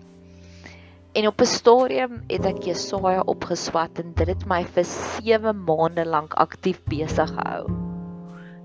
En 1.17 1.27
op 1.27 1.41
'n 1.41 1.49
stadium 1.49 2.23
het 2.27 2.45
ek 2.45 2.63
Jesaja 2.63 3.21
opgeswat 3.25 3.99
en 3.99 4.13
dit 4.13 4.27
het 4.27 4.45
my 4.45 4.63
vir 4.65 4.85
7 4.85 5.63
maande 5.65 6.05
lank 6.05 6.33
aktief 6.33 6.83
besig 6.83 7.29
gehou. 7.29 7.65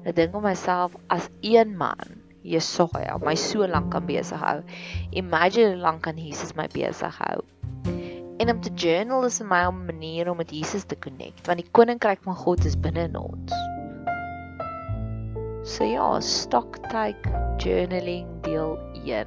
Ek 0.04 0.16
dink 0.16 0.34
om 0.34 0.42
myself 0.42 0.96
as 1.08 1.28
een 1.40 1.76
man 1.76 2.20
Jesaja 2.42 3.18
my 3.22 3.34
so 3.34 3.66
lank 3.66 3.92
kan 3.94 4.06
besig 4.06 4.40
hou. 4.40 4.62
Imagine 5.10 5.74
hoe 5.74 5.82
lank 5.84 6.02
kan 6.02 6.18
Jesus 6.18 6.56
my 6.58 6.66
besig 6.72 7.18
hou. 7.18 7.42
En 8.38 8.50
om 8.50 8.60
te 8.60 8.72
journal 8.74 9.24
is 9.24 9.38
vir 9.38 9.46
my 9.46 9.62
'n 9.68 9.84
manier 9.86 10.30
om 10.30 10.36
met 10.36 10.50
Jesus 10.50 10.84
te 10.84 10.96
connect, 10.98 11.46
want 11.46 11.58
die 11.58 11.70
koninkryk 11.70 12.22
van 12.22 12.34
God 12.34 12.64
is 12.64 12.76
binne 12.76 13.04
in 13.08 13.16
ons. 13.16 13.61
So 15.64 15.84
ja, 15.84 16.20
stocktake 16.20 17.30
journaling 17.58 18.26
deel 18.42 18.78
1. 19.06 19.26